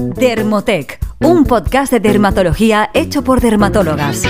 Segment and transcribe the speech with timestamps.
[0.00, 4.22] Dermotec, un podcast de dermatología hecho por dermatólogas.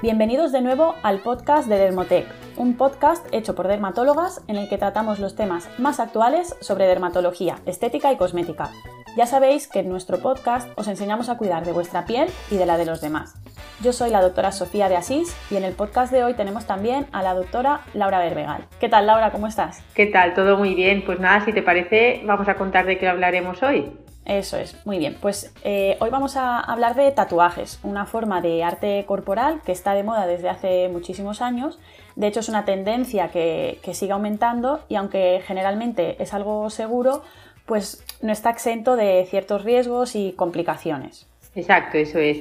[0.00, 2.26] Bienvenidos de nuevo al podcast de Dermotec,
[2.58, 7.60] un podcast hecho por dermatólogas en el que tratamos los temas más actuales sobre dermatología,
[7.66, 8.70] estética y cosmética.
[9.16, 12.66] Ya sabéis que en nuestro podcast os enseñamos a cuidar de vuestra piel y de
[12.66, 13.34] la de los demás.
[13.80, 17.06] Yo soy la doctora Sofía de Asís y en el podcast de hoy tenemos también
[17.12, 18.66] a la doctora Laura Berbegal.
[18.80, 19.30] ¿Qué tal Laura?
[19.30, 19.82] ¿Cómo estás?
[19.94, 20.34] ¿Qué tal?
[20.34, 21.04] Todo muy bien.
[21.04, 23.92] Pues nada, si te parece, vamos a contar de qué hablaremos hoy.
[24.28, 25.16] Eso es, muy bien.
[25.22, 29.94] Pues eh, hoy vamos a hablar de tatuajes, una forma de arte corporal que está
[29.94, 31.78] de moda desde hace muchísimos años.
[32.18, 37.22] De hecho, es una tendencia que, que sigue aumentando y aunque generalmente es algo seguro,
[37.64, 41.28] pues no está exento de ciertos riesgos y complicaciones.
[41.54, 42.38] Exacto, eso es.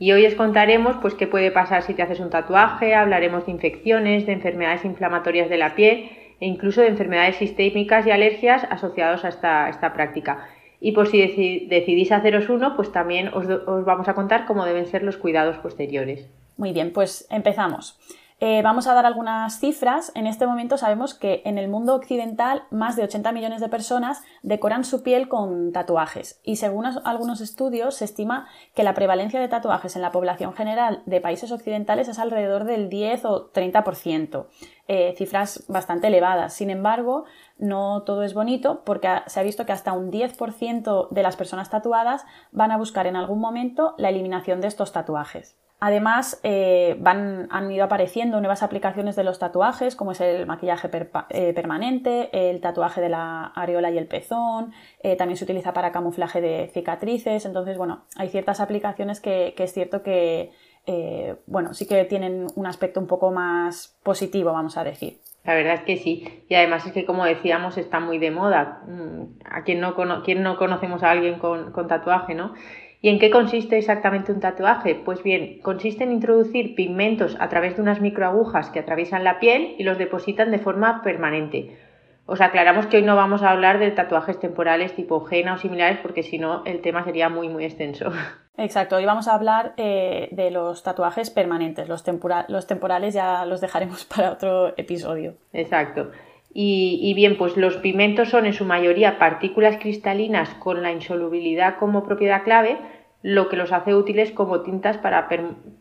[0.00, 3.52] Y hoy os contaremos pues, qué puede pasar si te haces un tatuaje, hablaremos de
[3.52, 9.24] infecciones, de enfermedades inflamatorias de la piel e incluso de enfermedades sistémicas y alergias asociados
[9.24, 10.48] a esta, esta práctica.
[10.80, 14.88] Y por si decidís haceros uno, pues también os, os vamos a contar cómo deben
[14.88, 16.28] ser los cuidados posteriores.
[16.56, 17.96] Muy bien, pues empezamos.
[18.42, 20.12] Eh, vamos a dar algunas cifras.
[20.14, 24.22] En este momento sabemos que en el mundo occidental más de 80 millones de personas
[24.42, 29.48] decoran su piel con tatuajes y según algunos estudios se estima que la prevalencia de
[29.48, 34.46] tatuajes en la población general de países occidentales es alrededor del 10 o 30%,
[34.88, 36.54] eh, cifras bastante elevadas.
[36.54, 37.24] Sin embargo,
[37.58, 41.68] no todo es bonito porque se ha visto que hasta un 10% de las personas
[41.68, 45.60] tatuadas van a buscar en algún momento la eliminación de estos tatuajes.
[45.82, 50.90] Además, eh, van, han ido apareciendo nuevas aplicaciones de los tatuajes, como es el maquillaje
[51.30, 55.90] eh, permanente, el tatuaje de la areola y el pezón, eh, también se utiliza para
[55.90, 57.46] camuflaje de cicatrices.
[57.46, 60.50] Entonces, bueno, hay ciertas aplicaciones que, es cierto que,
[61.46, 65.20] bueno, sí que tienen un aspecto un poco más positivo, vamos a decir.
[65.44, 66.44] La verdad es que sí.
[66.50, 68.82] Y además es que, como decíamos, está muy de moda.
[68.86, 72.52] Mm, a quien no, quien no conocemos a alguien con, con tatuaje, ¿no?
[73.02, 74.94] ¿Y en qué consiste exactamente un tatuaje?
[74.94, 79.74] Pues bien, consiste en introducir pigmentos a través de unas microagujas que atraviesan la piel
[79.78, 81.78] y los depositan de forma permanente.
[82.26, 85.98] Os aclaramos que hoy no vamos a hablar de tatuajes temporales tipo henna o similares
[86.00, 88.12] porque si no el tema sería muy muy extenso.
[88.56, 92.04] Exacto, hoy vamos a hablar eh, de los tatuajes permanentes, los,
[92.48, 95.34] los temporales ya los dejaremos para otro episodio.
[95.52, 96.10] Exacto.
[96.52, 102.04] Y, bien, pues los pigmentos son en su mayoría partículas cristalinas con la insolubilidad como
[102.04, 102.76] propiedad clave,
[103.22, 105.28] lo que los hace útiles como tintas para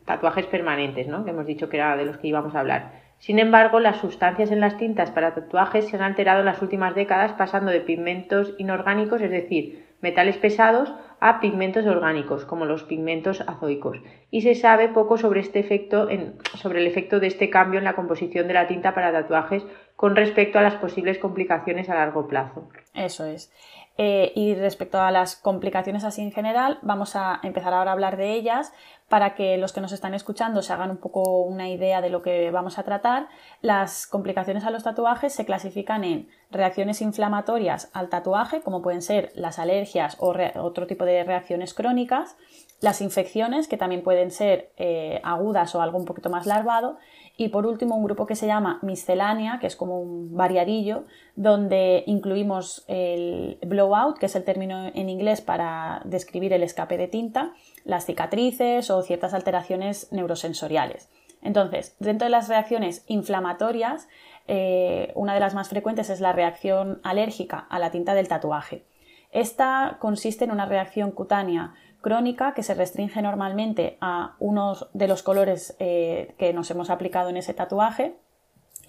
[0.06, 1.24] tatuajes permanentes, ¿no?
[1.24, 3.10] que hemos dicho que era de los que íbamos a hablar.
[3.18, 6.96] Sin embargo, las sustancias en las tintas para tatuajes se han alterado en las últimas
[6.96, 13.42] décadas pasando de pigmentos inorgánicos, es decir, metales pesados, a pigmentos orgánicos, como los pigmentos
[13.42, 14.00] azoicos.
[14.32, 16.08] Y se sabe poco sobre, este efecto
[16.56, 19.66] sobre el efecto de este cambio en la composición de la tinta para tatuajes
[20.00, 22.70] con respecto a las posibles complicaciones a largo plazo.
[22.94, 23.52] Eso es.
[23.98, 28.16] Eh, y respecto a las complicaciones así en general, vamos a empezar ahora a hablar
[28.16, 28.72] de ellas
[29.10, 32.22] para que los que nos están escuchando se hagan un poco una idea de lo
[32.22, 33.28] que vamos a tratar.
[33.62, 39.34] Las complicaciones a los tatuajes se clasifican en reacciones inflamatorias al tatuaje, como pueden ser
[39.36, 42.38] las alergias o otro tipo de reacciones crónicas,
[42.80, 46.98] las infecciones, que también pueden ser eh, agudas o algo un poquito más larvado,
[47.40, 51.06] y por último, un grupo que se llama miscelánea, que es como un variadillo,
[51.38, 57.08] donde incluimos el blowout, que es el término en inglés para describir el escape de
[57.08, 57.54] tinta,
[57.86, 61.10] las cicatrices o ciertas alteraciones neurosensoriales.
[61.42, 64.10] Entonces, dentro de las reacciones inflamatorias,
[64.48, 68.84] eh, una de las más frecuentes es la reacción alérgica a la tinta del tatuaje.
[69.32, 75.24] Esta consiste en una reacción cutánea crónica que se restringe normalmente a unos de los
[75.24, 78.16] colores eh, que nos hemos aplicado en ese tatuaje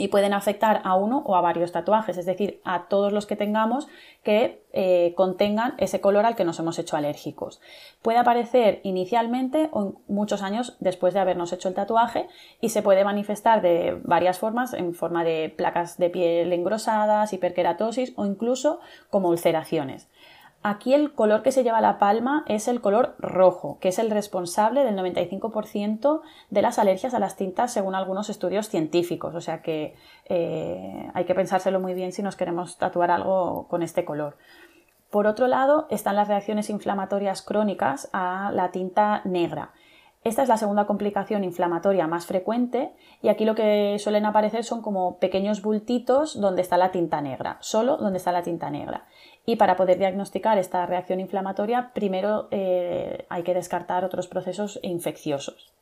[0.00, 3.36] y pueden afectar a uno o a varios tatuajes, es decir, a todos los que
[3.36, 3.86] tengamos
[4.22, 7.60] que eh, contengan ese color al que nos hemos hecho alérgicos.
[8.00, 12.28] Puede aparecer inicialmente o muchos años después de habernos hecho el tatuaje
[12.62, 18.14] y se puede manifestar de varias formas, en forma de placas de piel engrosadas, hiperkeratosis
[18.16, 18.80] o incluso
[19.10, 20.08] como ulceraciones.
[20.62, 24.10] Aquí el color que se lleva la palma es el color rojo, que es el
[24.10, 26.20] responsable del 95%
[26.50, 29.34] de las alergias a las tintas según algunos estudios científicos.
[29.34, 29.94] O sea que
[30.26, 34.36] eh, hay que pensárselo muy bien si nos queremos tatuar algo con este color.
[35.10, 39.72] Por otro lado, están las reacciones inflamatorias crónicas a la tinta negra.
[40.22, 42.92] Esta es la segunda complicación inflamatoria más frecuente
[43.22, 47.56] y aquí lo que suelen aparecer son como pequeños bultitos donde está la tinta negra,
[47.60, 49.06] solo donde está la tinta negra.
[49.50, 55.72] Y para poder diagnosticar esta reacción inflamatoria, primero eh, hay que descartar otros procesos infecciosos.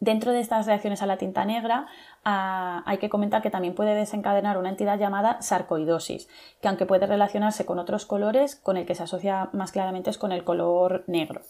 [0.00, 1.88] Dentro de estas reacciones a la tinta negra
[2.24, 6.26] ah, hay que comentar que también puede desencadenar una entidad llamada sarcoidosis,
[6.62, 10.16] que aunque puede relacionarse con otros colores, con el que se asocia más claramente es
[10.16, 11.42] con el color negro.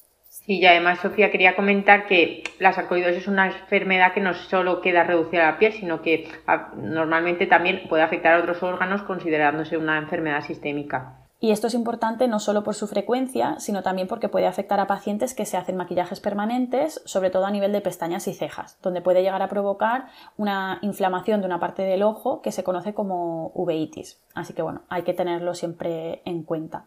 [0.48, 5.04] Y además, Sofía, quería comentar que la sarcoidosis es una enfermedad que no solo queda
[5.04, 9.76] reducida a la piel, sino que ah, normalmente también puede afectar a otros órganos considerándose
[9.76, 11.22] una enfermedad sistémica.
[11.38, 14.86] Y esto es importante no solo por su frecuencia, sino también porque puede afectar a
[14.86, 19.02] pacientes que se hacen maquillajes permanentes, sobre todo a nivel de pestañas y cejas, donde
[19.02, 20.06] puede llegar a provocar
[20.38, 24.18] una inflamación de una parte del ojo que se conoce como uveitis.
[24.34, 26.86] Así que bueno, hay que tenerlo siempre en cuenta.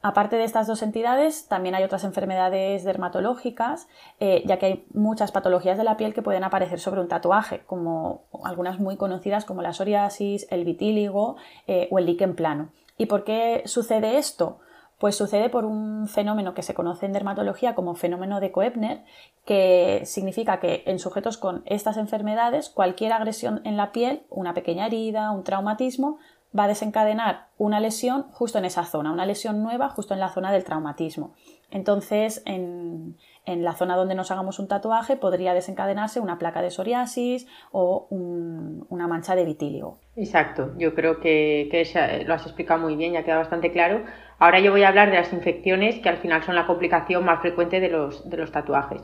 [0.00, 3.88] Aparte de estas dos entidades, también hay otras enfermedades dermatológicas,
[4.20, 7.62] eh, ya que hay muchas patologías de la piel que pueden aparecer sobre un tatuaje,
[7.66, 11.36] como algunas muy conocidas como la psoriasis, el vitíligo
[11.66, 12.68] eh, o el líquen plano.
[12.98, 14.60] ¿Y por qué sucede esto?
[14.98, 19.04] Pues sucede por un fenómeno que se conoce en dermatología como fenómeno de Koebner,
[19.44, 24.86] que significa que en sujetos con estas enfermedades, cualquier agresión en la piel, una pequeña
[24.86, 26.18] herida, un traumatismo,
[26.58, 30.30] va a desencadenar una lesión justo en esa zona, una lesión nueva justo en la
[30.30, 31.34] zona del traumatismo.
[31.70, 37.46] Entonces, en, la zona donde nos hagamos un tatuaje podría desencadenarse una placa de psoriasis
[37.70, 40.00] o una mancha de vitíligo.
[40.16, 44.02] Exacto, yo creo que, lo has explicado muy bien, ya queda bastante claro.
[44.38, 47.40] Ahora yo voy a hablar de las infecciones que al final son la complicación más
[47.40, 49.02] frecuente de los, de los tatuajes.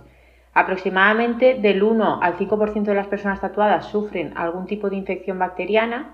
[0.54, 6.12] Aproximadamente del 1 al 5% de las personas tatuadas sufren algún tipo de infección bacteriana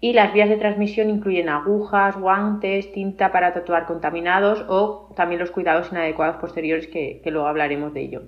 [0.00, 5.50] y las vías de transmisión incluyen agujas, guantes, tinta para tatuar contaminados o también los
[5.50, 8.22] cuidados inadecuados posteriores que, luego hablaremos de ello.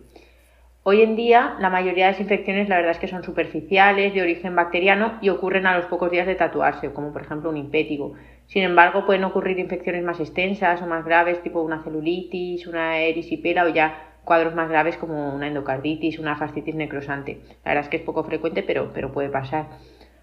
[0.83, 4.23] Hoy en día la mayoría de las infecciones la verdad es que son superficiales, de
[4.23, 8.15] origen bacteriano y ocurren a los pocos días de tatuarse, como por ejemplo un impétigo.
[8.47, 13.65] Sin embargo, pueden ocurrir infecciones más extensas o más graves, tipo una celulitis, una erisipela
[13.65, 17.41] o ya cuadros más graves como una endocarditis, una fascitis necrosante.
[17.65, 19.67] La verdad es que es poco frecuente, pero, pero puede pasar.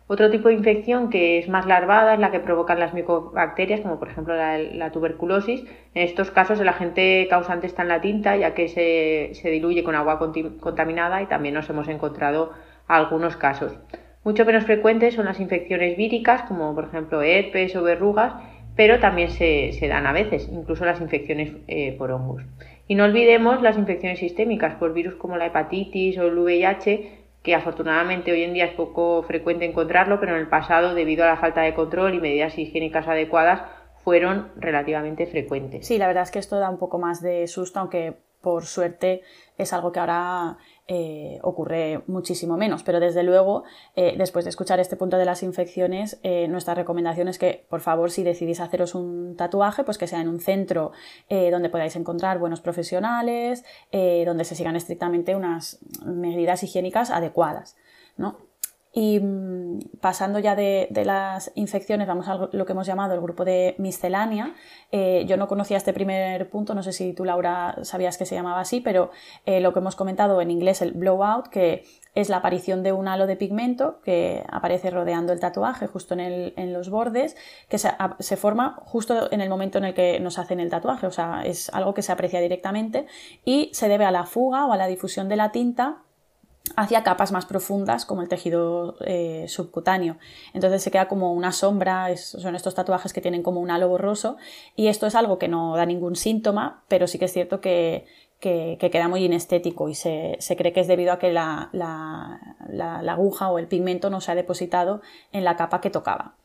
[0.10, 4.00] Otro tipo de infección que es más larvada es la que provocan las micobacterias, como
[4.00, 5.66] por ejemplo la, tuberculosis.
[5.94, 9.96] En estos casos el agente causante está en la tinta, ya que se, diluye con
[9.96, 10.18] agua
[10.62, 12.54] contaminada y también nos hemos encontrado
[12.88, 13.78] algunos casos.
[14.24, 18.34] Mucho menos frecuentes son las infecciones víricas, como por ejemplo herpes o verrugas,
[18.78, 22.44] pero también se, dan a veces, incluso las infecciones eh, por hongos.
[22.88, 27.56] Y no olvidemos las infecciones sistémicas por virus como la hepatitis o el VIH, que
[27.56, 31.38] afortunadamente hoy en día es poco frecuente encontrarlo, pero en el pasado, debido a la
[31.38, 33.62] falta de control y medidas higiénicas adecuadas,
[34.04, 35.86] fueron relativamente frecuentes.
[35.86, 39.22] Sí, la verdad es que esto da un poco más de susto, aunque por suerte
[39.58, 40.58] es algo que ahora
[40.90, 42.84] eh, ocurre muchísimo menos.
[42.84, 43.64] Pero desde luego,
[43.96, 47.82] eh, después de escuchar este punto de las infecciones, eh, nuestra recomendación es que, por
[47.82, 50.92] favor, si decidís haceros un tatuaje, pues que sea en un centro
[51.30, 57.76] donde podáis encontrar buenos profesionales, donde se sigan estrictamente unas medidas higiénicas adecuadas.
[58.18, 58.47] ¿no?
[59.00, 63.46] Y mm, pasando ya de, las infecciones, vamos a lo que hemos llamado el grupo
[63.46, 64.56] de miscelánea.
[64.92, 68.34] Eh, yo no conocía este primer punto, no sé si tú, Laura, sabías que se
[68.34, 69.12] llamaba así, pero
[69.46, 71.86] eh, lo que hemos comentado en inglés, el blowout, que
[72.16, 76.74] es la aparición de un halo de pigmento que aparece rodeando el tatuaje, justo en,
[76.74, 77.38] los bordes,
[77.70, 81.06] que se, se, forma justo en el momento en el que nos hacen el tatuaje,
[81.06, 83.06] o sea, es algo que se aprecia directamente
[83.46, 86.02] y se debe a la fuga o a la difusión de la tinta
[86.76, 90.18] hacia capas más profundas como el tejido eh, subcutáneo.
[90.54, 94.38] Entonces se queda como una sombra, son estos tatuajes que tienen como un halo borroso
[94.76, 98.06] y esto es algo que no da ningún síntoma, pero sí que es cierto que,
[98.40, 103.58] queda muy inestético y se, cree que es debido a que la, la aguja o
[103.58, 106.36] el pigmento no se ha depositado en la capa que tocaba.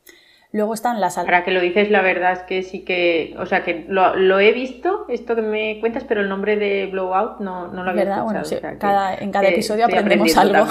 [0.53, 1.17] Luego están las...
[1.17, 3.35] Ahora que lo dices, la verdad es que sí que...
[3.39, 7.39] O sea, que lo, he visto, esto que me cuentas, pero el nombre de Blowout
[7.39, 8.23] no, no lo había ¿verdad?
[8.23, 8.41] Bueno,
[8.79, 10.67] cada, en cada episodio aprendemos algo.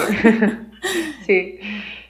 [1.25, 1.59] sí.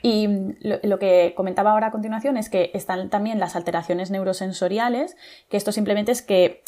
[0.06, 0.28] Y
[0.60, 5.16] lo, que comentaba ahora a continuación es que están también las alteraciones neurosensoriales,
[5.48, 6.62] que esto simplemente es que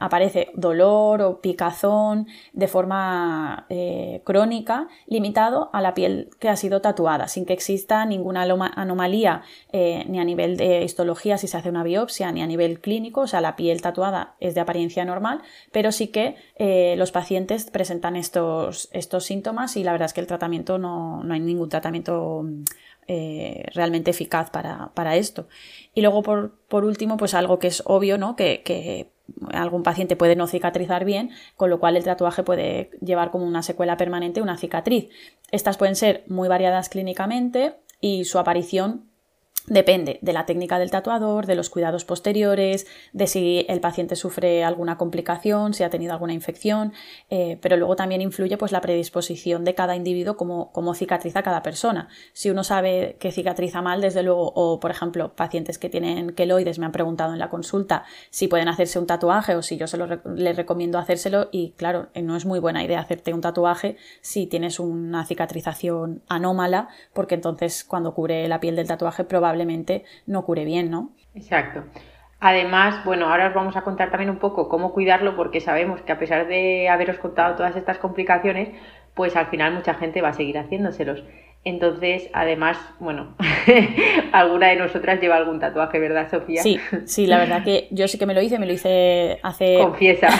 [0.00, 6.80] aparece dolor o picazón de forma eh, crónica limitado a la piel que ha sido
[6.80, 11.68] tatuada, sin que exista ninguna anomalía eh, ni a nivel de histología si se hace
[11.68, 15.42] una biopsia, ni a nivel clínico, o sea, la piel tatuada es de apariencia normal,
[15.70, 20.22] pero sí que eh, los pacientes presentan estos, estos síntomas y la verdad es que
[20.22, 22.46] el tratamiento no, no hay ningún tratamiento
[23.12, 25.48] eh, realmente eficaz para, esto.
[25.94, 28.36] Y luego, por, último, pues algo que es obvio, ¿no?
[28.36, 29.10] Que,
[29.52, 33.64] algún paciente puede no cicatrizar bien, con lo cual el tatuaje puede llevar como una
[33.64, 35.08] secuela permanente una cicatriz.
[35.50, 39.09] Estas pueden ser muy variadas clínicamente y su aparición
[39.66, 44.64] Depende de la técnica del tatuador, de los cuidados posteriores, de si el paciente sufre
[44.64, 46.92] alguna complicación, si ha tenido alguna infección,
[47.28, 51.62] eh, pero luego también influye pues, la predisposición de cada individuo, como, cómo cicatriza cada
[51.62, 52.08] persona.
[52.32, 56.78] Si uno sabe que cicatriza mal, desde luego, o por ejemplo, pacientes que tienen queloides
[56.78, 59.98] me han preguntado en la consulta si pueden hacerse un tatuaje o si yo se
[59.98, 63.96] lo les recomiendo hacérselo y claro, eh, no es muy buena idea hacerte un tatuaje
[64.20, 69.49] si tienes una cicatrización anómala, porque entonces cuando cubre la piel del tatuaje probablemente
[70.26, 71.10] no cure bien, ¿no?
[71.34, 71.84] Exacto.
[72.40, 76.12] Además, bueno, ahora os vamos a contar también un poco cómo cuidarlo porque sabemos que
[76.12, 78.70] a pesar de haberos contado todas estas complicaciones,
[79.14, 81.22] pues al final mucha gente va a seguir haciéndoselos.
[81.62, 83.36] Entonces, además, bueno,
[84.32, 86.62] alguna de nosotras lleva algún tatuaje, ¿verdad, Sofía?
[86.62, 89.76] Sí, sí, la verdad que yo sí que me lo hice, me lo hice hace...
[89.82, 90.30] Confiesa.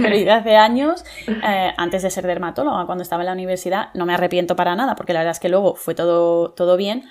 [0.00, 3.90] me lo hice hace años, eh, antes de ser dermatóloga, cuando estaba en la universidad.
[3.94, 7.04] No me arrepiento para nada, porque la verdad es que luego fue todo, todo bien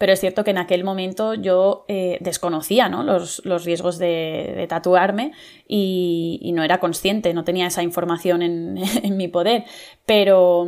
[0.00, 5.32] pero es cierto que en aquel momento yo eh, desconocía los, riesgos de, tatuarme
[5.68, 9.64] y, no era consciente, no tenía esa información en, mi poder.
[10.06, 10.66] Pero,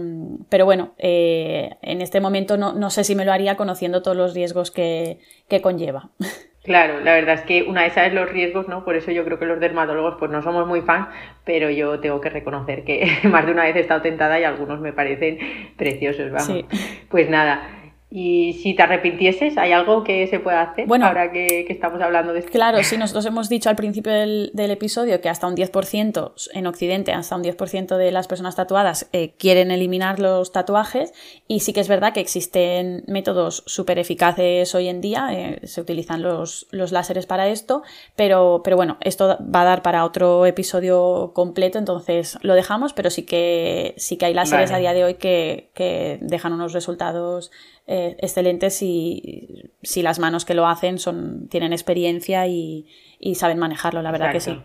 [0.51, 4.35] pero bueno, eh, en este momento no, sé si me lo haría conociendo todos los
[4.35, 5.19] riesgos que,
[5.63, 6.11] conlleva.
[6.65, 8.85] Claro, la verdad es que una vez sabes los riesgos, ¿no?
[8.85, 11.09] Por eso yo creo que los dermatólogos pues no somos muy fans,
[11.45, 14.79] pero yo tengo que reconocer que más de una vez he estado tentada y algunos
[14.79, 15.41] me parecen
[15.77, 16.65] preciosos, vamos.
[17.09, 17.82] Pues nada,
[18.15, 22.35] y si te arrepintieses, ¿hay algo que se pueda hacer bueno, ahora que, estamos hablando
[22.35, 22.53] de esto?
[22.53, 27.13] Claro, sí, nosotros hemos dicho al principio del, episodio que hasta un 10% en Occidente,
[27.13, 31.15] hasta un 10% de las personas tatuadas eh, quieren eliminar los tatuajes
[31.49, 35.81] y sí que es verdad que existen métodos súper eficaces hoy en día, eh, se
[35.81, 37.83] utilizan los, los láseres para esto,
[38.15, 43.09] pero, pero bueno, esto va a dar para otro episodio completo, entonces lo dejamos, pero
[43.09, 47.51] sí que, sí que hay láseres a día de hoy que, que dejan unos resultados
[47.87, 52.87] eh, excelentes si, si, las manos que lo hacen son, tienen experiencia y,
[53.35, 54.61] saben manejarlo, la verdad que sí.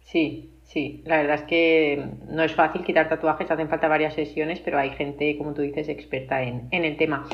[0.00, 4.60] Sí, sí, la verdad es que no es fácil quitar tatuajes, hacen falta varias sesiones,
[4.60, 7.26] pero hay gente, como tú dices, experta en, el tema.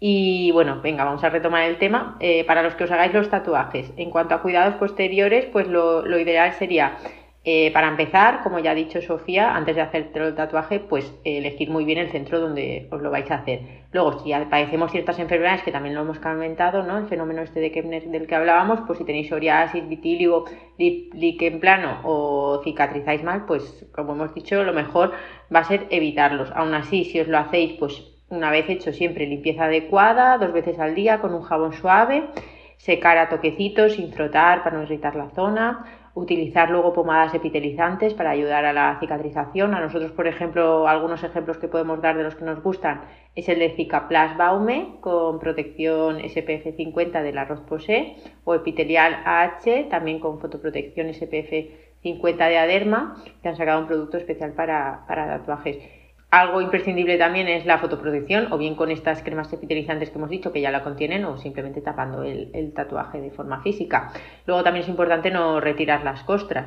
[0.00, 2.16] Y bueno, venga, vamos a retomar el tema.
[2.18, 6.04] Eh, para los que os hagáis los tatuajes, en cuanto a cuidados posteriores, pues lo,
[6.04, 6.96] lo ideal sería
[7.44, 11.70] eh, para empezar, como ya ha dicho Sofía, antes de hacer el tatuaje, pues elegir
[11.70, 13.82] muy bien el centro donde os lo vais a hacer.
[13.90, 16.98] Luego, si padecemos ciertas enfermedades, que también lo hemos comentado, ¿no?
[16.98, 20.44] El fenómeno este de Kepner del que hablábamos, pues si tenéis psoriasis, vitíligo,
[20.78, 25.12] líquen plano o cicatrizáis mal, pues como hemos dicho, lo mejor
[25.52, 26.52] va a ser evitarlos.
[26.54, 30.78] Aún así, si os lo hacéis, pues una vez hecho siempre limpieza adecuada, dos veces
[30.78, 32.28] al día con un jabón suave,
[32.76, 38.30] secar a toquecitos sin frotar para no irritar la zona utilizar luego pomadas epitelizantes para
[38.30, 39.74] ayudar a la cicatrización.
[39.74, 43.02] A nosotros, por ejemplo, algunos ejemplos que podemos dar de los que nos gustan
[43.34, 49.88] es el de Cicaplas Baume con protección SPF 50 del arroz posé o epitelial AH
[49.88, 55.26] también con fotoprotección SPF 50 de Aderma que han sacado un producto especial para, para
[55.26, 56.01] tatuajes.
[56.32, 60.50] Algo imprescindible también es la fotoprotección, o bien con estas cremas epitelizantes que hemos dicho
[60.50, 64.10] que ya la contienen, o simplemente tapando el, tatuaje de forma física.
[64.46, 66.66] Luego también es importante no retirar las costras.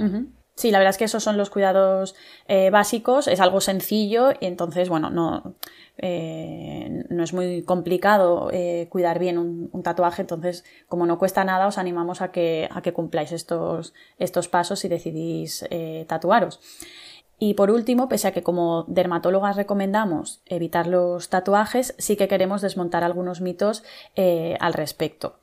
[0.54, 2.16] Sí, la verdad es que esos son los cuidados
[2.48, 5.56] eh, básicos, es algo sencillo y entonces, bueno, no,
[5.98, 11.66] eh, no es muy complicado eh, cuidar bien un, tatuaje, entonces, como no cuesta nada,
[11.66, 15.68] os animamos a que, a que cumpláis estos, estos pasos si decidís
[16.08, 16.60] tatuaros.
[17.38, 22.62] Y por último, pese a que como dermatólogas recomendamos evitar los tatuajes, sí que queremos
[22.62, 23.84] desmontar algunos mitos
[24.16, 25.40] eh, al respecto.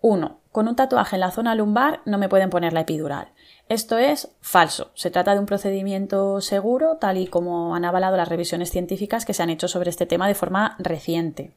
[0.00, 3.32] Uno, con un tatuaje en la zona lumbar no me pueden poner la epidural.
[3.68, 4.90] Esto es falso.
[4.94, 9.34] Se trata de un procedimiento seguro, tal y como han avalado las revisiones científicas que
[9.34, 11.52] se han hecho sobre este tema de forma reciente.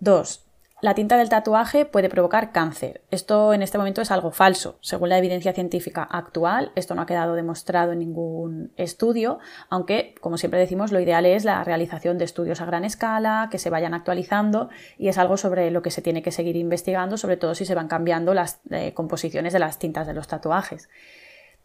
[0.00, 0.49] 2.
[0.82, 3.02] La tinta del tatuaje puede provocar cáncer.
[3.10, 4.78] Esto en este momento es algo falso.
[4.80, 10.38] Según la evidencia científica actual, esto no ha quedado demostrado en ningún estudio, aunque, como
[10.38, 13.92] siempre decimos, lo ideal es la realización de estudios a gran escala, que se vayan
[13.92, 17.66] actualizando y es algo sobre lo que se tiene que seguir investigando, sobre todo si
[17.66, 20.88] se van cambiando las eh, composiciones de las tintas de los tatuajes.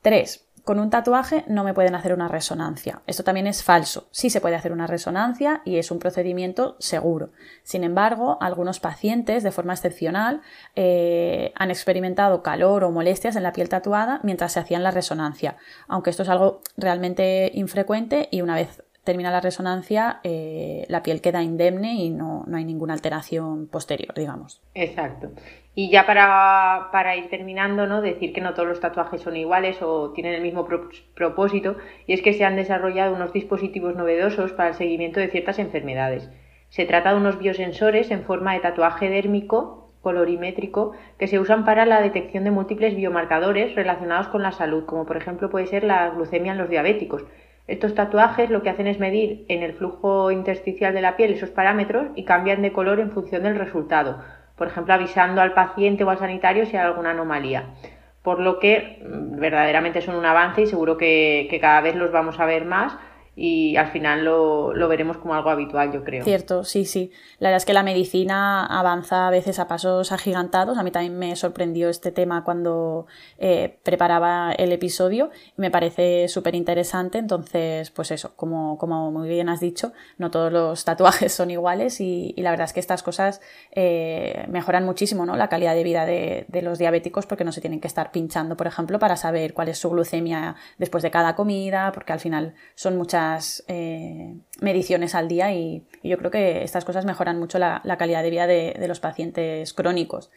[0.02, 3.02] 3 con un tatuaje no me pueden hacer una resonancia.
[3.06, 4.08] Esto también es falso.
[4.10, 7.30] Sí se puede hacer una resonancia y es un procedimiento seguro.
[7.64, 10.42] Sin embargo, algunos pacientes, de forma excepcional,
[10.76, 15.56] eh, han experimentado calor o molestias en la piel tatuada mientras se hacían la resonancia,
[15.88, 21.22] aunque esto es algo realmente infrecuente y una vez termina la resonancia, eh, la piel
[21.22, 24.62] queda indemne y no, no, hay ninguna alteración posterior, digamos.
[24.74, 25.30] Exacto.
[25.78, 28.02] Y ya para, para, ir terminando, ¿no?
[28.02, 30.66] decir que no todos los tatuajes son iguales o tienen el mismo
[31.14, 31.76] propósito,
[32.08, 36.32] y es que se han desarrollado unos dispositivos novedosos para el seguimiento de ciertas enfermedades.
[36.70, 41.86] Se trata de unos biosensores en forma de tatuaje dérmico colorimétrico que se usan para
[41.86, 46.10] la detección de múltiples biomarcadores relacionados con la salud, como por ejemplo puede ser la
[46.10, 47.26] glucemia en los diabéticos.
[47.68, 51.50] Estos tatuajes lo que hacen es medir en el flujo intersticial de la piel esos
[51.50, 54.22] parámetros y cambian de color en función del resultado,
[54.56, 57.74] por ejemplo avisando al paciente o al sanitario si hay alguna anomalía.
[58.22, 62.12] Por lo que mm, verdaderamente son un avance y seguro que, que cada vez los
[62.12, 62.98] vamos a ver más
[63.36, 66.24] y al final lo, lo, veremos como algo habitual, yo creo.
[66.24, 67.12] Cierto, sí, sí.
[67.40, 70.78] La verdad es que la medicina avanza a veces a pasos agigantados.
[70.78, 75.32] A mí también me sorprendió este tema cuando eh, preparaba el episodio.
[75.58, 77.18] Me parece súper interesante.
[77.18, 82.00] Entonces, pues eso, como, como muy bien has dicho, no todos los tatuajes son iguales
[82.00, 85.36] y, y la verdad es que estas cosas eh, mejoran muchísimo ¿no?
[85.36, 88.56] la calidad de vida de, de los diabéticos porque no se tienen que estar pinchando,
[88.56, 92.54] por ejemplo, para saber cuál es su glucemia después de cada comida, porque al final
[92.76, 93.25] son muchas
[93.68, 98.30] eh, mediciones al día y, yo creo que estas cosas mejoran mucho la, calidad de
[98.30, 100.32] vida de, los pacientes crónicos.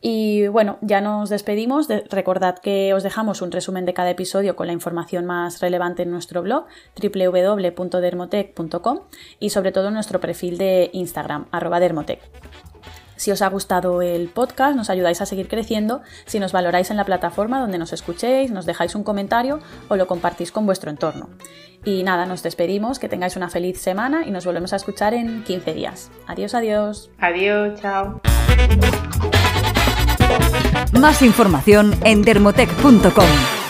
[0.00, 1.88] Y bueno, ya nos despedimos.
[1.88, 6.02] De, recordad que os dejamos un resumen de cada episodio con la información más relevante
[6.02, 6.66] en nuestro blog
[7.00, 9.00] www.dermotech.com
[9.40, 12.20] y sobre todo en nuestro perfil de Instagram, arroba dermotech.
[13.16, 16.96] Si os ha gustado el podcast, nos ayudáis a seguir creciendo si nos valoráis en
[16.96, 21.28] la plataforma donde nos escuchéis, nos dejáis un comentario o lo compartís con vuestro entorno.
[21.84, 25.44] Y nada, nos despedimos, que tengáis una feliz semana y nos volvemos a escuchar en
[25.44, 26.10] 15 días.
[26.26, 27.10] Adiós, adiós.
[27.18, 28.20] Adiós, chao.
[30.92, 33.63] Más información en dermotech.com.